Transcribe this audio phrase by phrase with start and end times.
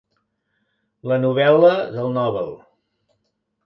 [1.13, 2.53] La novel·la del Nobel.